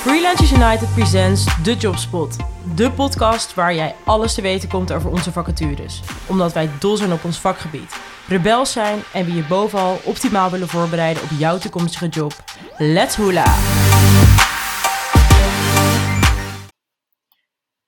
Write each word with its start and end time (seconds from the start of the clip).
Freelancers 0.00 0.52
United 0.52 0.94
presents 0.94 1.62
The 1.62 1.74
Jobspot. 1.74 2.36
De 2.76 2.90
podcast 2.90 3.54
waar 3.54 3.74
jij 3.74 3.94
alles 4.04 4.34
te 4.34 4.42
weten 4.42 4.68
komt 4.68 4.92
over 4.92 5.10
onze 5.10 5.32
vacatures. 5.32 6.00
Omdat 6.28 6.52
wij 6.52 6.68
dol 6.78 6.96
zijn 6.96 7.12
op 7.12 7.24
ons 7.24 7.40
vakgebied. 7.40 8.00
Rebels 8.28 8.72
zijn 8.72 8.98
en 9.12 9.24
we 9.24 9.32
je 9.32 9.46
bovenal 9.48 9.98
optimaal 10.04 10.50
willen 10.50 10.68
voorbereiden 10.68 11.22
op 11.22 11.28
jouw 11.38 11.58
toekomstige 11.58 12.08
job. 12.08 12.32
Let's 12.78 13.16
hula! 13.16 13.44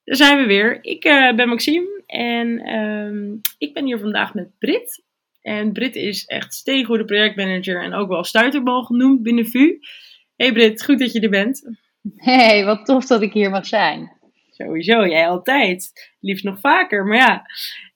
Daar 0.05 0.17
zijn 0.17 0.39
we 0.39 0.47
weer. 0.47 0.79
Ik 0.85 1.05
uh, 1.05 1.35
ben 1.35 1.49
Maxime 1.49 2.03
en 2.07 2.49
uh, 2.69 3.41
ik 3.59 3.75
ben 3.75 3.85
hier 3.85 3.99
vandaag 3.99 4.35
met 4.35 4.59
Brit. 4.59 5.03
En 5.43 5.73
Brit 5.73 5.97
is 5.97 6.25
echt 6.25 6.55
steengoede 6.55 7.05
projectmanager 7.05 7.83
en 7.83 7.95
ook 7.95 8.09
wel 8.09 8.25
stuiterbal 8.25 8.83
genoemd 8.83 9.23
binnen 9.23 9.47
VU. 9.47 9.79
Hey 10.37 10.53
Brit, 10.53 10.85
goed 10.85 10.99
dat 10.99 11.13
je 11.13 11.21
er 11.21 11.31
bent. 11.31 11.81
Hey, 12.17 12.65
wat 12.65 12.85
tof 12.85 13.07
dat 13.07 13.23
ik 13.23 13.33
hier 13.33 13.51
mag 13.51 13.67
zijn. 13.67 14.21
Sowieso, 14.51 15.07
jij 15.07 15.29
altijd. 15.29 15.93
Liefst 16.21 16.45
nog 16.45 16.61
vaker, 16.61 17.05
maar 17.05 17.17
ja. 17.17 17.43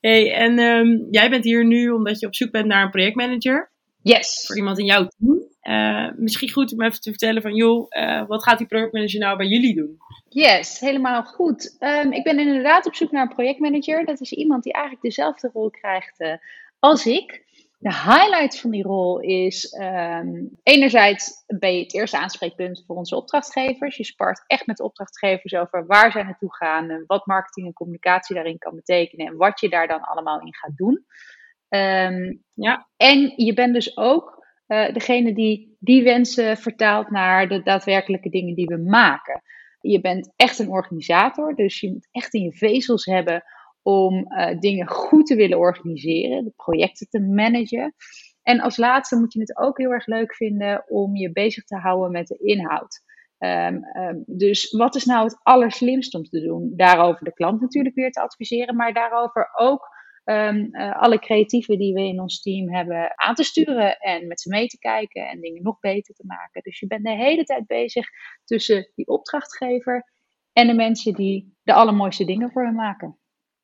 Hey, 0.00 0.32
en 0.32 0.58
um, 0.58 1.06
jij 1.10 1.30
bent 1.30 1.44
hier 1.44 1.66
nu 1.66 1.90
omdat 1.90 2.20
je 2.20 2.26
op 2.26 2.34
zoek 2.34 2.50
bent 2.50 2.66
naar 2.66 2.84
een 2.84 2.90
projectmanager. 2.90 3.70
Yes. 4.02 4.46
Voor 4.46 4.56
iemand 4.56 4.78
in 4.78 4.84
jouw 4.84 5.08
team. 5.18 5.44
Uh, 5.62 6.12
misschien 6.16 6.50
goed 6.50 6.72
om 6.72 6.82
even 6.82 7.00
te 7.00 7.10
vertellen 7.10 7.42
van, 7.42 7.54
joh, 7.54 7.86
uh, 7.90 8.26
wat 8.26 8.42
gaat 8.42 8.58
die 8.58 8.66
projectmanager 8.66 9.20
nou 9.20 9.36
bij 9.36 9.46
jullie 9.46 9.74
doen? 9.74 9.96
Yes, 10.28 10.80
helemaal 10.80 11.22
goed. 11.22 11.76
Um, 11.80 12.12
ik 12.12 12.22
ben 12.22 12.38
inderdaad 12.38 12.86
op 12.86 12.94
zoek 12.94 13.10
naar 13.10 13.22
een 13.22 13.34
projectmanager. 13.34 14.04
Dat 14.04 14.20
is 14.20 14.32
iemand 14.32 14.62
die 14.62 14.72
eigenlijk 14.72 15.04
dezelfde 15.04 15.50
rol 15.52 15.70
krijgt 15.70 16.20
uh, 16.20 16.32
als 16.78 17.06
ik. 17.06 17.44
De 17.86 17.94
highlight 17.94 18.60
van 18.60 18.70
die 18.70 18.82
rol 18.82 19.20
is 19.20 19.76
um, 19.80 20.50
enerzijds 20.62 21.44
ben 21.46 21.74
je 21.74 21.82
het 21.82 21.94
eerste 21.94 22.18
aanspreekpunt 22.18 22.84
voor 22.86 22.96
onze 22.96 23.16
opdrachtgevers. 23.16 23.96
Je 23.96 24.04
spart 24.04 24.44
echt 24.46 24.66
met 24.66 24.80
opdrachtgevers 24.80 25.54
over 25.54 25.86
waar 25.86 26.12
zij 26.12 26.22
naartoe 26.22 26.54
gaan, 26.54 26.90
en 26.90 27.04
wat 27.06 27.26
marketing 27.26 27.66
en 27.66 27.72
communicatie 27.72 28.34
daarin 28.34 28.58
kan 28.58 28.74
betekenen 28.74 29.26
en 29.26 29.36
wat 29.36 29.60
je 29.60 29.68
daar 29.68 29.88
dan 29.88 30.00
allemaal 30.00 30.40
in 30.40 30.54
gaat 30.54 30.76
doen. 30.76 31.04
Um, 31.68 32.42
ja. 32.52 32.88
En 32.96 33.32
je 33.36 33.54
bent 33.54 33.74
dus 33.74 33.96
ook 33.96 34.46
uh, 34.66 34.92
degene 34.92 35.34
die 35.34 35.76
die 35.80 36.02
wensen 36.02 36.56
vertaalt 36.56 37.10
naar 37.10 37.48
de 37.48 37.62
daadwerkelijke 37.62 38.28
dingen 38.28 38.54
die 38.54 38.66
we 38.66 38.78
maken. 38.78 39.42
Je 39.80 40.00
bent 40.00 40.32
echt 40.36 40.58
een 40.58 40.70
organisator, 40.70 41.54
dus 41.54 41.80
je 41.80 41.90
moet 41.90 42.08
echt 42.10 42.34
in 42.34 42.42
je 42.42 42.52
vezels 42.52 43.04
hebben 43.04 43.44
om 43.86 44.14
uh, 44.14 44.58
dingen 44.58 44.86
goed 44.86 45.26
te 45.26 45.34
willen 45.34 45.58
organiseren, 45.58 46.44
de 46.44 46.52
projecten 46.56 47.08
te 47.08 47.20
managen. 47.20 47.94
En 48.42 48.60
als 48.60 48.76
laatste 48.76 49.16
moet 49.16 49.32
je 49.32 49.40
het 49.40 49.56
ook 49.56 49.78
heel 49.78 49.90
erg 49.90 50.06
leuk 50.06 50.34
vinden 50.34 50.84
om 50.88 51.16
je 51.16 51.32
bezig 51.32 51.64
te 51.64 51.76
houden 51.76 52.10
met 52.10 52.26
de 52.26 52.38
inhoud. 52.38 53.04
Um, 53.38 53.84
um, 53.84 54.24
dus 54.26 54.70
wat 54.70 54.94
is 54.94 55.04
nou 55.04 55.24
het 55.24 55.38
allerslimst 55.42 56.14
om 56.14 56.22
te 56.22 56.40
doen? 56.40 56.72
Daarover 56.76 57.24
de 57.24 57.32
klant 57.32 57.60
natuurlijk 57.60 57.94
weer 57.94 58.10
te 58.10 58.20
adviseren, 58.20 58.76
maar 58.76 58.92
daarover 58.92 59.50
ook 59.56 59.88
um, 60.24 60.68
uh, 60.70 61.02
alle 61.02 61.18
creatieven 61.18 61.78
die 61.78 61.94
we 61.94 62.00
in 62.00 62.20
ons 62.20 62.42
team 62.42 62.74
hebben 62.74 63.18
aan 63.18 63.34
te 63.34 63.44
sturen 63.44 63.98
en 63.98 64.26
met 64.26 64.40
ze 64.40 64.48
mee 64.48 64.66
te 64.66 64.78
kijken 64.78 65.28
en 65.28 65.40
dingen 65.40 65.62
nog 65.62 65.80
beter 65.80 66.14
te 66.14 66.26
maken. 66.26 66.62
Dus 66.62 66.80
je 66.80 66.86
bent 66.86 67.04
de 67.04 67.16
hele 67.16 67.44
tijd 67.44 67.66
bezig 67.66 68.06
tussen 68.44 68.90
die 68.94 69.06
opdrachtgever 69.06 70.12
en 70.52 70.66
de 70.66 70.74
mensen 70.74 71.14
die 71.14 71.56
de 71.62 71.72
allermooiste 71.72 72.24
dingen 72.24 72.50
voor 72.50 72.64
hen 72.64 72.74
maken. 72.74 73.18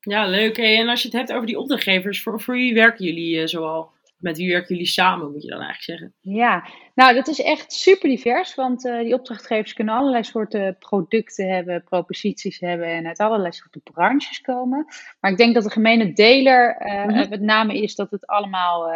Ja, 0.09 0.27
leuk. 0.27 0.57
Hey, 0.57 0.79
en 0.79 0.89
als 0.89 1.03
je 1.03 1.09
het 1.09 1.17
hebt 1.17 1.33
over 1.33 1.47
die 1.47 1.59
opdrachtgevers, 1.59 2.23
voor, 2.23 2.41
voor 2.41 2.55
wie 2.55 2.75
werken 2.75 3.05
jullie 3.05 3.41
uh, 3.41 3.47
zoal? 3.47 3.91
Met 4.19 4.37
wie 4.37 4.51
werken 4.51 4.75
jullie 4.75 4.91
samen, 4.91 5.33
moet 5.33 5.43
je 5.43 5.49
dan 5.49 5.61
eigenlijk 5.61 5.85
zeggen? 5.85 6.15
Ja, 6.21 6.67
nou 6.95 7.15
dat 7.15 7.29
is 7.29 7.41
echt 7.41 7.73
super 7.73 8.09
divers, 8.09 8.55
want 8.55 8.85
uh, 8.85 8.99
die 8.99 9.15
opdrachtgevers 9.15 9.73
kunnen 9.73 9.95
allerlei 9.95 10.25
soorten 10.25 10.77
producten 10.79 11.49
hebben, 11.49 11.85
proposities 11.85 12.61
hebben 12.61 12.87
en 12.87 13.07
uit 13.07 13.19
allerlei 13.19 13.53
soorten 13.53 13.83
branches 13.83 14.41
komen. 14.41 14.87
Maar 15.21 15.31
ik 15.31 15.37
denk 15.37 15.55
dat 15.55 15.63
de 15.63 15.71
gemene 15.71 16.13
deler 16.13 16.77
uh, 16.81 17.05
mm-hmm. 17.05 17.29
met 17.29 17.41
name 17.41 17.83
is 17.83 17.95
dat 17.95 18.11
het 18.11 18.27
allemaal 18.27 18.93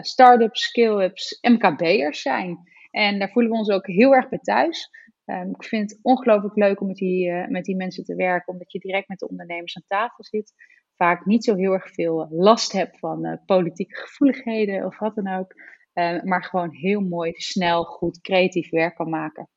start-ups, 0.00 0.62
scale-ups, 0.62 1.38
MKB'ers 1.40 2.22
zijn. 2.22 2.68
En 2.90 3.18
daar 3.18 3.30
voelen 3.30 3.50
we 3.50 3.58
ons 3.58 3.70
ook 3.70 3.86
heel 3.86 4.14
erg 4.14 4.28
bij 4.28 4.38
thuis. 4.42 4.90
Um, 5.30 5.50
ik 5.50 5.64
vind 5.64 5.90
het 5.90 5.98
ongelooflijk 6.02 6.56
leuk 6.56 6.80
om 6.80 6.86
met 6.86 6.96
die, 6.96 7.28
uh, 7.28 7.46
met 7.48 7.64
die 7.64 7.76
mensen 7.76 8.04
te 8.04 8.14
werken, 8.14 8.52
omdat 8.52 8.72
je 8.72 8.78
direct 8.78 9.08
met 9.08 9.18
de 9.18 9.28
ondernemers 9.28 9.76
aan 9.76 9.84
tafel 9.86 10.24
zit. 10.24 10.52
Vaak 10.96 11.24
niet 11.24 11.44
zo 11.44 11.56
heel 11.56 11.72
erg 11.72 11.92
veel 11.92 12.28
last 12.30 12.72
hebt 12.72 12.98
van 12.98 13.26
uh, 13.26 13.36
politieke 13.46 13.94
gevoeligheden 13.94 14.86
of 14.86 14.98
wat 14.98 15.14
dan 15.14 15.28
ook. 15.28 15.54
Uh, 15.94 16.22
maar 16.22 16.44
gewoon 16.44 16.74
heel 16.74 17.00
mooi, 17.00 17.32
snel, 17.32 17.84
goed, 17.84 18.20
creatief 18.20 18.70
werk 18.70 18.94
kan 18.94 19.10
maken. 19.10 19.48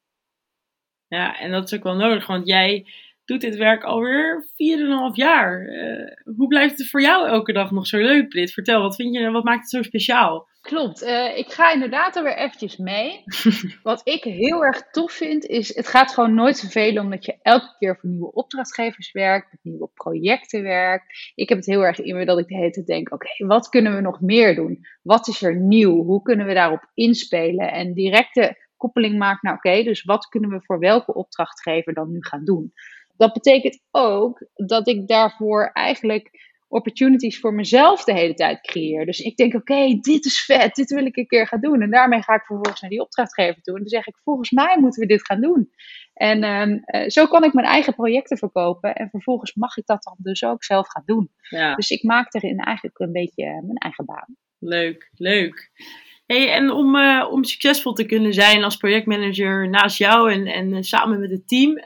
Ja, 1.07 1.39
en 1.39 1.51
dat 1.51 1.63
is 1.63 1.77
ook 1.77 1.83
wel 1.83 1.95
nodig, 1.95 2.27
want 2.27 2.47
jij 2.47 2.87
doet 3.25 3.41
dit 3.41 3.55
werk 3.55 3.83
alweer 3.83 4.43
4,5 4.43 4.47
jaar. 5.13 5.61
Uh, 5.61 6.35
hoe 6.37 6.47
blijft 6.47 6.77
het 6.77 6.89
voor 6.89 7.01
jou 7.01 7.27
elke 7.27 7.53
dag 7.53 7.71
nog 7.71 7.87
zo 7.87 7.97
leuk, 7.97 8.27
Brit? 8.27 8.51
Vertel, 8.51 8.81
wat 8.81 8.95
vind 8.95 9.15
je, 9.15 9.31
wat 9.31 9.43
maakt 9.43 9.61
het 9.61 9.69
zo 9.69 9.81
speciaal? 9.81 10.47
Klopt, 10.61 11.03
uh, 11.03 11.37
ik 11.37 11.51
ga 11.51 11.73
inderdaad 11.73 12.15
alweer 12.15 12.37
eventjes 12.37 12.77
mee. 12.77 13.23
wat 13.83 14.01
ik 14.03 14.23
heel 14.23 14.65
erg 14.65 14.89
tof 14.91 15.11
vind, 15.11 15.45
is 15.45 15.75
het 15.75 15.87
gaat 15.87 16.13
gewoon 16.13 16.33
nooit 16.33 16.59
vervelen 16.59 17.03
omdat 17.03 17.25
je 17.25 17.37
elke 17.41 17.75
keer 17.79 17.97
voor 17.97 18.09
nieuwe 18.09 18.31
opdrachtgevers 18.31 19.11
werkt, 19.11 19.51
met 19.51 19.59
nieuwe 19.63 19.89
projecten 19.93 20.61
werkt. 20.63 21.31
Ik 21.35 21.49
heb 21.49 21.57
het 21.57 21.67
heel 21.67 21.85
erg 21.85 21.99
in 21.99 22.15
me 22.15 22.25
dat 22.25 22.39
ik 22.39 22.47
de 22.47 22.55
hele 22.55 22.71
tijd 22.71 22.85
denk, 22.85 23.13
oké, 23.13 23.25
okay, 23.25 23.47
wat 23.47 23.69
kunnen 23.69 23.95
we 23.95 24.01
nog 24.01 24.21
meer 24.21 24.55
doen? 24.55 24.79
Wat 25.01 25.27
is 25.27 25.41
er 25.41 25.55
nieuw? 25.55 26.03
Hoe 26.03 26.21
kunnen 26.21 26.45
we 26.45 26.53
daarop 26.53 26.89
inspelen? 26.93 27.71
En 27.71 27.93
directe 27.93 28.57
koppeling 28.77 29.17
maken 29.17 29.39
naar, 29.41 29.53
oké, 29.53 29.67
okay, 29.67 29.83
dus 29.83 30.03
wat 30.03 30.27
kunnen 30.27 30.49
we 30.49 30.61
voor 30.61 30.79
welke 30.79 31.13
opdrachtgever 31.13 31.93
dan 31.93 32.11
nu 32.11 32.17
gaan 32.19 32.45
doen? 32.45 32.73
Dat 33.17 33.33
betekent 33.33 33.79
ook 33.91 34.45
dat 34.53 34.87
ik 34.87 35.07
daarvoor 35.07 35.69
eigenlijk 35.73 36.41
opportunities 36.73 37.39
voor 37.39 37.53
mezelf 37.53 38.03
de 38.03 38.13
hele 38.13 38.33
tijd 38.33 38.61
creëer. 38.61 39.05
Dus 39.05 39.19
ik 39.19 39.37
denk, 39.37 39.53
oké, 39.53 39.73
okay, 39.73 39.99
dit 39.99 40.25
is 40.25 40.45
vet, 40.45 40.75
dit 40.75 40.89
wil 40.89 41.05
ik 41.05 41.17
een 41.17 41.27
keer 41.27 41.47
gaan 41.47 41.61
doen. 41.61 41.81
En 41.81 41.89
daarmee 41.89 42.21
ga 42.21 42.33
ik 42.33 42.45
vervolgens 42.45 42.81
naar 42.81 42.89
die 42.89 43.01
opdrachtgever 43.01 43.61
toe. 43.61 43.73
En 43.73 43.79
dan 43.79 43.89
zeg 43.89 44.07
ik, 44.07 44.17
volgens 44.23 44.51
mij 44.51 44.77
moeten 44.79 45.01
we 45.01 45.07
dit 45.07 45.25
gaan 45.25 45.41
doen. 45.41 45.69
En 46.13 46.43
um, 46.43 46.83
uh, 46.85 47.09
zo 47.09 47.25
kan 47.25 47.43
ik 47.43 47.53
mijn 47.53 47.67
eigen 47.67 47.93
projecten 47.93 48.37
verkopen. 48.37 48.95
En 48.95 49.09
vervolgens 49.09 49.53
mag 49.53 49.77
ik 49.77 49.85
dat 49.85 50.03
dan 50.03 50.15
dus 50.17 50.43
ook 50.43 50.63
zelf 50.63 50.87
gaan 50.87 51.03
doen. 51.05 51.31
Ja. 51.49 51.75
Dus 51.75 51.89
ik 51.89 52.03
maak 52.03 52.33
erin 52.33 52.59
eigenlijk 52.59 52.99
een 52.99 53.11
beetje 53.11 53.45
mijn 53.45 53.77
eigen 53.77 54.05
baan. 54.05 54.37
Leuk, 54.59 55.09
leuk. 55.13 55.71
Hey, 56.25 56.51
en 56.51 56.71
om, 56.71 56.95
uh, 56.95 57.27
om 57.31 57.43
succesvol 57.43 57.93
te 57.93 58.05
kunnen 58.05 58.33
zijn 58.33 58.63
als 58.63 58.77
projectmanager 58.77 59.69
naast 59.69 59.97
jou 59.97 60.31
en, 60.31 60.45
en 60.47 60.73
uh, 60.73 60.81
samen 60.81 61.19
met 61.19 61.31
het 61.31 61.47
team, 61.47 61.77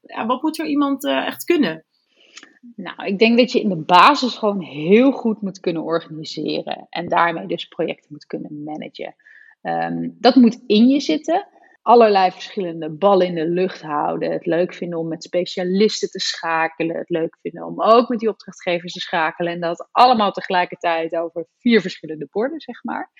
ja, 0.00 0.26
wat 0.26 0.42
moet 0.42 0.56
zo 0.56 0.64
iemand 0.64 1.04
echt 1.04 1.44
kunnen? 1.44 1.84
Nou, 2.76 3.04
ik 3.04 3.18
denk 3.18 3.38
dat 3.38 3.52
je 3.52 3.60
in 3.60 3.68
de 3.68 3.84
basis 3.84 4.36
gewoon 4.36 4.60
heel 4.60 5.12
goed 5.12 5.42
moet 5.42 5.60
kunnen 5.60 5.82
organiseren 5.82 6.86
en 6.90 7.08
daarmee 7.08 7.46
dus 7.46 7.64
projecten 7.64 8.08
moet 8.10 8.26
kunnen 8.26 8.62
managen. 8.64 9.14
Um, 9.62 10.16
dat 10.20 10.34
moet 10.34 10.62
in 10.66 10.88
je 10.88 11.00
zitten. 11.00 11.48
Allerlei 11.82 12.30
verschillende 12.30 12.90
ballen 12.90 13.26
in 13.26 13.34
de 13.34 13.48
lucht 13.48 13.82
houden. 13.82 14.32
Het 14.32 14.46
leuk 14.46 14.74
vinden 14.74 14.98
om 14.98 15.08
met 15.08 15.22
specialisten 15.22 16.08
te 16.08 16.20
schakelen. 16.20 16.96
Het 16.96 17.10
leuk 17.10 17.38
vinden 17.40 17.66
om 17.66 17.82
ook 17.82 18.08
met 18.08 18.18
die 18.18 18.28
opdrachtgevers 18.28 18.92
te 18.92 19.00
schakelen. 19.00 19.52
En 19.52 19.60
dat 19.60 19.88
allemaal 19.92 20.32
tegelijkertijd 20.32 21.16
over 21.16 21.46
vier 21.58 21.80
verschillende 21.80 22.28
borden, 22.30 22.60
zeg 22.60 22.84
maar. 22.84 23.10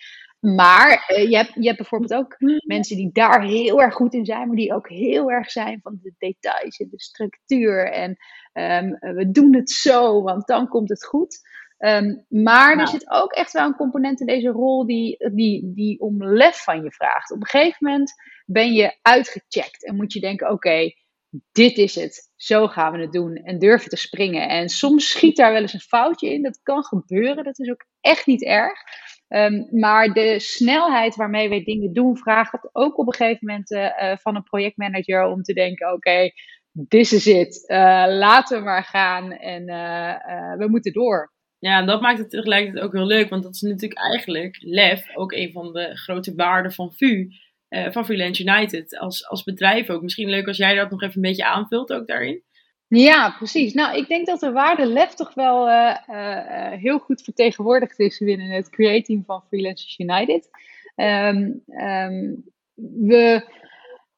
Maar 0.40 1.04
uh, 1.08 1.30
je, 1.30 1.36
hebt, 1.36 1.54
je 1.54 1.64
hebt 1.64 1.76
bijvoorbeeld 1.76 2.14
ook 2.14 2.36
mensen 2.66 2.96
die 2.96 3.10
daar 3.12 3.42
heel 3.42 3.80
erg 3.80 3.94
goed 3.94 4.14
in 4.14 4.24
zijn, 4.24 4.46
maar 4.46 4.56
die 4.56 4.74
ook 4.74 4.88
heel 4.88 5.30
erg 5.30 5.50
zijn 5.50 5.80
van 5.82 5.98
de 6.02 6.14
details 6.18 6.76
en 6.76 6.88
de 6.90 7.00
structuur. 7.00 7.92
En 7.92 8.16
um, 8.52 9.14
we 9.14 9.30
doen 9.30 9.54
het 9.54 9.70
zo, 9.70 10.22
want 10.22 10.46
dan 10.46 10.68
komt 10.68 10.88
het 10.88 11.04
goed. 11.04 11.40
Um, 11.78 12.24
maar 12.28 12.76
nou. 12.76 12.80
er 12.80 12.88
zit 12.88 13.10
ook 13.10 13.32
echt 13.32 13.52
wel 13.52 13.66
een 13.66 13.76
component 13.76 14.20
in 14.20 14.26
deze 14.26 14.48
rol 14.48 14.86
die, 14.86 15.30
die, 15.34 15.72
die 15.74 16.00
om 16.00 16.24
lef 16.24 16.62
van 16.62 16.82
je 16.82 16.92
vraagt. 16.92 17.32
Op 17.32 17.40
een 17.40 17.46
gegeven 17.46 17.78
moment 17.80 18.12
ben 18.46 18.72
je 18.72 18.98
uitgecheckt 19.02 19.86
en 19.86 19.96
moet 19.96 20.12
je 20.12 20.20
denken: 20.20 20.46
oké, 20.46 20.54
okay, 20.54 20.96
dit 21.52 21.78
is 21.78 21.94
het, 21.94 22.32
zo 22.36 22.66
gaan 22.66 22.92
we 22.92 22.98
het 22.98 23.12
doen. 23.12 23.34
En 23.36 23.58
durven 23.58 23.88
te 23.88 23.96
springen. 23.96 24.48
En 24.48 24.68
soms 24.68 25.10
schiet 25.10 25.36
daar 25.36 25.52
wel 25.52 25.60
eens 25.60 25.72
een 25.72 25.80
foutje 25.80 26.32
in, 26.32 26.42
dat 26.42 26.60
kan 26.62 26.84
gebeuren, 26.84 27.44
dat 27.44 27.58
is 27.58 27.70
ook 27.70 27.86
echt 28.00 28.26
niet 28.26 28.44
erg. 28.44 28.80
Um, 29.28 29.68
maar 29.70 30.12
de 30.12 30.38
snelheid 30.38 31.16
waarmee 31.16 31.48
wij 31.48 31.64
dingen 31.64 31.92
doen, 31.92 32.16
vraagt 32.16 32.68
ook 32.72 32.98
op 32.98 33.06
een 33.06 33.14
gegeven 33.14 33.46
moment 33.46 33.70
uh, 33.70 34.16
van 34.16 34.36
een 34.36 34.42
projectmanager 34.42 35.24
om 35.24 35.42
te 35.42 35.52
denken: 35.52 35.86
oké, 35.86 35.96
okay, 35.96 36.32
this 36.88 37.12
is 37.12 37.26
it. 37.26 37.64
Uh, 37.66 38.04
laten 38.08 38.58
we 38.58 38.64
maar 38.64 38.84
gaan 38.84 39.32
en 39.32 39.64
we 40.58 40.68
moeten 40.68 40.92
door. 40.92 41.34
Ja, 41.58 41.78
en 41.78 41.86
dat 41.86 42.00
maakt 42.00 42.18
het 42.18 42.30
tegelijkertijd 42.30 42.84
ook 42.84 42.92
heel 42.92 43.06
leuk, 43.06 43.28
want 43.28 43.42
dat 43.42 43.54
is 43.54 43.60
natuurlijk 43.60 44.00
eigenlijk 44.00 44.56
LEF, 44.60 45.16
ook 45.16 45.32
een 45.32 45.52
van 45.52 45.72
de 45.72 45.96
grote 45.96 46.34
waarden 46.34 46.72
van 46.72 46.92
VU, 46.92 47.28
van 47.68 48.04
Freelance 48.04 48.42
United, 48.42 48.98
als, 48.98 49.28
als 49.28 49.42
bedrijf 49.42 49.90
ook. 49.90 50.02
Misschien 50.02 50.28
leuk 50.28 50.46
als 50.46 50.56
jij 50.56 50.74
dat 50.74 50.90
nog 50.90 51.02
even 51.02 51.16
een 51.16 51.22
beetje 51.22 51.44
aanvult 51.44 51.92
ook 51.92 52.06
daarin. 52.06 52.42
Ja, 52.88 53.30
precies. 53.30 53.74
Nou, 53.74 53.96
ik 53.96 54.08
denk 54.08 54.26
dat 54.26 54.40
de 54.40 54.52
waarde 54.52 54.86
lef 54.86 55.14
toch 55.14 55.34
wel 55.34 55.68
uh, 55.68 55.96
uh, 56.08 56.70
heel 56.70 56.98
goed 56.98 57.22
vertegenwoordigd 57.22 57.98
is 57.98 58.18
binnen 58.18 58.48
het 58.48 58.70
createam 58.70 59.24
van 59.26 59.44
Freelancers 59.48 59.98
United. 59.98 60.48
Um, 60.96 61.62
um, 61.66 62.44
we 63.04 63.44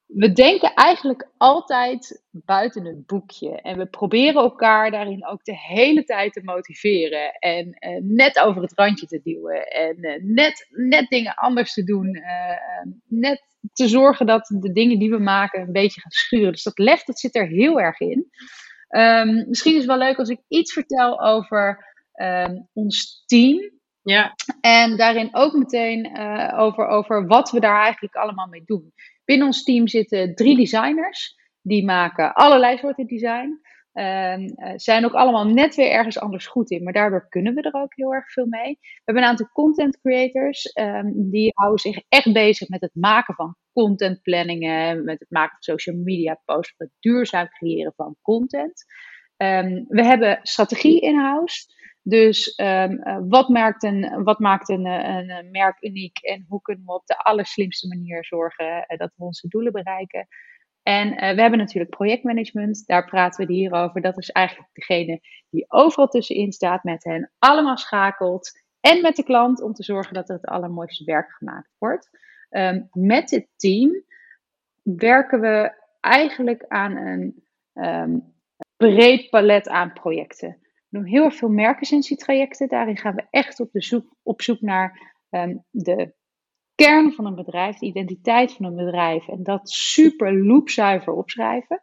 we 0.09 0.33
denken 0.33 0.75
eigenlijk 0.75 1.29
altijd 1.37 2.23
buiten 2.31 2.85
het 2.85 3.07
boekje. 3.07 3.61
En 3.61 3.79
we 3.79 3.87
proberen 3.87 4.43
elkaar 4.43 4.91
daarin 4.91 5.27
ook 5.27 5.45
de 5.45 5.59
hele 5.59 6.05
tijd 6.05 6.33
te 6.33 6.41
motiveren. 6.45 7.33
En 7.33 7.67
uh, 7.67 8.01
net 8.03 8.39
over 8.41 8.63
het 8.63 8.73
randje 8.75 9.07
te 9.07 9.21
duwen. 9.23 9.67
En 9.67 9.97
uh, 10.01 10.23
net, 10.23 10.69
net 10.71 11.09
dingen 11.09 11.35
anders 11.35 11.73
te 11.73 11.85
doen. 11.85 12.17
Uh, 12.17 12.93
net 13.05 13.43
te 13.73 13.89
zorgen 13.89 14.27
dat 14.27 14.47
de 14.61 14.73
dingen 14.73 14.99
die 14.99 15.11
we 15.11 15.19
maken 15.19 15.61
een 15.61 15.73
beetje 15.73 16.01
gaan 16.01 16.11
schuren. 16.11 16.53
Dus 16.53 16.63
dat 16.63 16.79
lef, 16.79 17.05
dat 17.05 17.19
zit 17.19 17.37
er 17.37 17.47
heel 17.47 17.81
erg 17.81 18.01
in. 18.01 18.31
Um, 18.89 19.49
misschien 19.49 19.73
is 19.73 19.79
het 19.79 19.87
wel 19.87 19.99
leuk 19.99 20.19
als 20.19 20.29
ik 20.29 20.41
iets 20.49 20.73
vertel 20.73 21.21
over 21.23 21.85
um, 22.15 22.69
ons 22.73 23.23
team. 23.27 23.78
Ja. 24.09 24.35
En 24.61 24.97
daarin 24.97 25.29
ook 25.33 25.53
meteen 25.53 26.19
over, 26.57 26.87
over 26.87 27.27
wat 27.27 27.51
we 27.51 27.61
daar 27.61 27.83
eigenlijk 27.83 28.15
allemaal 28.15 28.47
mee 28.47 28.63
doen. 28.65 28.93
Binnen 29.25 29.47
ons 29.47 29.63
team 29.63 29.89
zitten 29.89 30.35
drie 30.35 30.57
designers. 30.57 31.37
Die 31.63 31.85
maken 31.85 32.33
allerlei 32.35 32.77
soorten 32.77 33.07
design. 33.07 33.61
Um, 33.93 34.53
zijn 34.77 35.05
ook 35.05 35.13
allemaal 35.13 35.45
net 35.45 35.75
weer 35.75 35.91
ergens 35.91 36.21
anders 36.21 36.47
goed 36.47 36.71
in. 36.71 36.83
Maar 36.83 36.93
daardoor 36.93 37.29
kunnen 37.29 37.55
we 37.55 37.63
er 37.63 37.83
ook 37.83 37.95
heel 37.95 38.15
erg 38.15 38.33
veel 38.33 38.47
mee. 38.47 38.79
We 38.81 39.03
hebben 39.05 39.23
een 39.23 39.29
aantal 39.29 39.51
content 39.53 40.01
creators. 40.01 40.77
Um, 40.81 41.31
die 41.31 41.53
houden 41.55 41.79
zich 41.79 42.03
echt 42.09 42.33
bezig 42.33 42.69
met 42.69 42.81
het 42.81 42.95
maken 42.95 43.35
van 43.35 43.57
contentplanningen. 43.73 45.05
Met 45.05 45.19
het 45.19 45.31
maken 45.31 45.57
van 45.61 45.75
social 45.75 45.97
media 45.97 46.41
posts. 46.45 46.75
Het 46.77 46.91
duurzaam 46.99 47.49
creëren 47.49 47.93
van 47.97 48.17
content. 48.23 48.85
Um, 49.37 49.85
we 49.89 50.05
hebben 50.05 50.39
strategie 50.43 51.01
in-house. 51.01 51.77
Dus 52.09 52.59
um, 52.61 53.03
wat, 53.29 53.49
maakt 53.49 53.83
een, 53.83 54.23
wat 54.25 54.39
maakt 54.39 54.69
een, 54.69 54.87
een, 54.87 55.31
een, 55.31 55.51
merk 55.51 55.83
uniek 55.83 56.19
en 56.19 56.45
hoe 56.49 56.63
kunnen 56.63 56.85
we 56.85 56.93
op 56.93 57.07
de 57.07 57.19
allerslimste 57.19 57.89
manier 57.89 58.25
zorgen 58.25 58.85
dat 58.97 59.13
we 59.17 59.25
onze 59.25 59.49
doelen 59.49 59.73
bereiken? 59.73 60.29
En 60.83 61.09
we 61.11 61.41
hebben 61.41 61.59
natuurlijk 61.59 61.97
projectmanagement, 61.97 62.87
daar 62.87 63.05
praten 63.05 63.47
we 63.47 63.53
hier 63.53 63.73
over. 63.73 64.01
Dat 64.01 64.19
is 64.19 64.31
eigenlijk 64.31 64.69
degene 64.73 65.21
die 65.51 65.65
overal 65.69 66.09
tussenin 66.09 66.53
staat, 66.53 66.85
met 66.85 67.05
hen 67.05 67.33
allemaal 67.39 67.77
schakelt 67.77 68.51
en 68.81 69.01
met 69.03 69.17
de 69.17 69.25
klant 69.25 69.63
om 69.63 69.73
te 69.73 69.83
zorgen 69.83 70.15
dat 70.15 70.29
er 70.29 70.35
het 70.35 70.47
allermooiste 70.47 71.05
werk 71.05 71.31
gemaakt 71.31 71.75
wordt. 71.79 72.11
Um, 72.51 72.89
met 72.93 73.29
dit 73.29 73.49
team 73.57 74.05
werken 74.83 75.41
we 75.41 75.73
eigenlijk 76.01 76.65
aan 76.69 76.97
een 76.97 77.45
um, 77.75 78.35
breed 78.77 79.31
palet 79.31 79.69
aan 79.69 79.93
projecten. 79.93 80.68
Doen 80.89 81.05
heel 81.05 81.25
erg 81.25 81.35
veel 81.35 81.49
merkessentietrajecten. 81.49 82.69
Daarin 82.69 82.97
gaan 82.97 83.15
we 83.15 83.27
echt 83.31 83.61
op, 83.61 83.73
de 83.73 83.83
zoek, 83.83 84.17
op 84.23 84.43
zoek 84.43 84.61
naar 84.61 85.15
um, 85.31 85.65
de 85.71 86.15
kern 86.75 87.13
van 87.13 87.27
een 87.27 87.35
bedrijf, 87.35 87.79
de 87.79 87.87
identiteit 87.87 88.53
van 88.53 88.65
een 88.65 88.77
bedrijf. 88.77 89.29
En 89.29 89.43
dat 89.43 89.71
super 89.71 90.45
loopzuiver 90.45 91.13
opschrijven. 91.13 91.83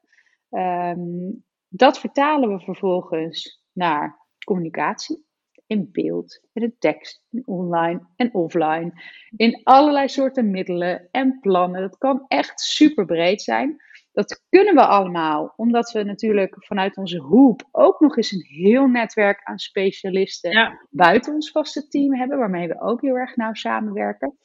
Um, 0.50 1.44
dat 1.68 2.00
vertalen 2.00 2.50
we 2.50 2.60
vervolgens 2.60 3.63
naar 3.74 4.28
communicatie. 4.46 5.24
In 5.68 5.90
beeld, 5.92 6.42
in 6.54 6.62
de 6.62 6.75
tekst, 6.78 7.24
in 7.30 7.48
online 7.48 8.08
en 8.16 8.34
offline. 8.34 8.92
In 9.36 9.62
allerlei 9.63 10.10
soorten 10.10 10.51
middelen 10.51 11.08
en 11.12 11.40
plannen. 11.40 11.81
Dat 11.81 11.98
kan 11.98 12.25
echt 12.28 12.60
super 12.60 13.06
breed 13.06 13.42
zijn. 13.42 13.75
Dat 14.16 14.44
kunnen 14.50 14.76
we 14.76 14.86
allemaal, 14.86 15.54
omdat 15.56 15.92
we 15.92 16.04
natuurlijk 16.04 16.56
vanuit 16.66 16.98
onze 16.98 17.20
hoep 17.20 17.68
ook 17.72 18.00
nog 18.00 18.18
eens 18.18 18.32
een 18.32 18.46
heel 18.66 18.88
netwerk 18.88 19.44
aan 19.44 19.58
specialisten 19.58 20.80
buiten 20.90 21.34
ons 21.34 21.52
vaste 21.52 21.88
team 21.88 22.14
hebben, 22.14 22.38
waarmee 22.38 22.68
we 22.68 22.82
ook 22.82 23.02
heel 23.02 23.16
erg 23.16 23.36
nauw 23.36 23.54
samenwerken. 23.54 24.38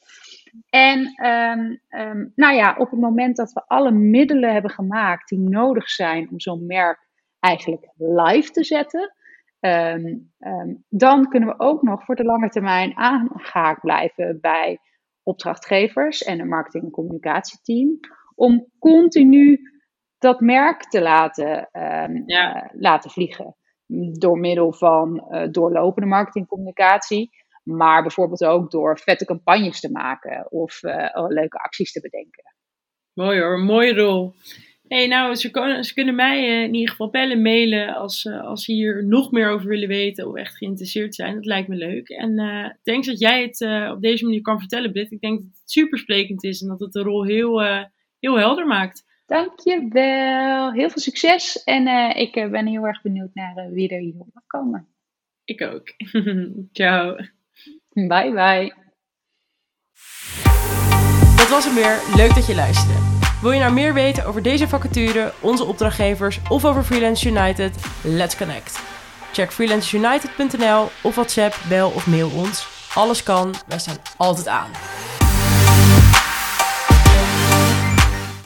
En 0.69 1.25
um, 1.25 1.81
um, 1.89 2.31
nou 2.35 2.55
ja, 2.55 2.75
op 2.77 2.91
het 2.91 2.99
moment 2.99 3.35
dat 3.35 3.51
we 3.53 3.63
alle 3.67 3.91
middelen 3.91 4.53
hebben 4.53 4.71
gemaakt 4.71 5.29
die 5.29 5.39
nodig 5.39 5.89
zijn 5.89 6.29
om 6.29 6.39
zo'n 6.39 6.65
merk 6.65 7.09
eigenlijk 7.39 7.91
live 7.97 8.51
te 8.51 8.63
zetten, 8.63 9.15
um, 9.59 10.33
dan 10.89 11.29
kunnen 11.29 11.49
we 11.49 11.59
ook 11.59 11.81
nog 11.81 12.05
voor 12.05 12.15
de 12.15 12.23
lange 12.23 12.49
termijn 12.49 12.97
aangehaakt 12.97 13.81
blijven 13.81 14.37
bij 14.41 14.79
opdrachtgevers 15.23 16.23
en 16.23 16.39
een 16.39 16.47
marketing- 16.47 16.83
en 16.83 16.91
communicatieteam 16.91 17.99
om 18.35 18.67
continu 18.79 19.59
dat 20.21 20.39
merk 20.39 20.89
te 20.89 21.01
laten, 21.01 21.69
um, 21.71 22.23
ja. 22.25 22.55
uh, 22.55 22.69
laten 22.81 23.11
vliegen. 23.11 23.55
Door 24.19 24.39
middel 24.39 24.73
van 24.73 25.27
uh, 25.29 25.47
doorlopende 25.51 26.07
marketingcommunicatie, 26.07 27.29
maar 27.63 28.01
bijvoorbeeld 28.01 28.43
ook 28.43 28.71
door 28.71 28.99
vette 28.99 29.25
campagnes 29.25 29.79
te 29.79 29.91
maken 29.91 30.51
of 30.51 30.83
uh, 30.83 31.27
leuke 31.27 31.57
acties 31.57 31.91
te 31.91 32.01
bedenken. 32.01 32.43
Mooi 33.13 33.39
hoor, 33.39 33.59
mooie 33.59 33.93
rol. 33.93 34.33
Hey, 34.87 35.07
nou, 35.07 35.35
ze, 35.35 35.51
kunnen, 35.51 35.83
ze 35.83 35.93
kunnen 35.93 36.15
mij 36.15 36.63
in 36.63 36.73
ieder 36.73 36.89
geval 36.89 37.09
bellen, 37.09 37.41
mailen 37.41 37.95
als, 37.95 38.27
als 38.27 38.65
ze 38.65 38.71
hier 38.71 39.05
nog 39.05 39.31
meer 39.31 39.49
over 39.49 39.67
willen 39.67 39.87
weten 39.87 40.27
of 40.27 40.35
echt 40.35 40.57
geïnteresseerd 40.57 41.15
zijn. 41.15 41.35
Dat 41.35 41.45
lijkt 41.45 41.67
me 41.67 41.75
leuk. 41.75 42.09
En 42.09 42.39
uh, 42.39 42.69
thanks 42.83 43.07
dat 43.07 43.19
jij 43.19 43.41
het 43.41 43.91
op 43.91 44.01
deze 44.01 44.23
manier 44.23 44.41
kan 44.41 44.59
vertellen, 44.59 44.91
Britt. 44.91 45.11
Ik 45.11 45.21
denk 45.21 45.37
dat 45.39 45.47
het 45.47 45.71
super 45.71 45.97
sprekend 45.97 46.43
is 46.43 46.61
en 46.61 46.67
dat 46.67 46.79
het 46.79 46.91
de 46.91 47.01
rol 47.01 47.25
heel 47.25 47.61
heel 48.21 48.37
helder 48.37 48.67
maakt. 48.67 49.05
Dankjewel. 49.25 50.73
Heel 50.73 50.89
veel 50.89 51.01
succes. 51.01 51.63
En 51.63 51.87
uh, 51.87 52.15
ik 52.15 52.35
uh, 52.35 52.49
ben 52.49 52.67
heel 52.67 52.85
erg 52.85 53.01
benieuwd 53.01 53.33
naar 53.33 53.57
uh, 53.57 53.73
wie 53.73 53.89
er 53.89 53.99
hierop 53.99 54.27
mag 54.33 54.43
komen. 54.47 54.87
Ik 55.43 55.61
ook. 55.61 55.87
Ciao. 56.77 57.15
Bye 57.89 58.31
bye. 58.31 58.73
Dat 61.35 61.49
was 61.49 61.65
hem 61.65 61.75
weer. 61.75 61.99
Leuk 62.15 62.35
dat 62.35 62.47
je 62.47 62.55
luisterde. 62.55 62.99
Wil 63.41 63.51
je 63.51 63.59
nou 63.59 63.73
meer 63.73 63.93
weten 63.93 64.25
over 64.25 64.43
deze 64.43 64.67
vacature, 64.67 65.33
onze 65.41 65.63
opdrachtgevers 65.65 66.39
of 66.49 66.65
over 66.65 66.83
Freelance 66.83 67.29
United? 67.29 67.75
Let's 68.03 68.37
connect. 68.37 68.79
Check 69.33 69.51
freelanceunited.nl 69.51 70.89
of 71.03 71.15
WhatsApp, 71.15 71.55
bel 71.69 71.89
of 71.89 72.07
mail 72.07 72.29
ons. 72.29 72.67
Alles 72.95 73.23
kan, 73.23 73.53
wij 73.67 73.79
staan 73.79 73.97
altijd 74.17 74.47
aan. 74.47 74.71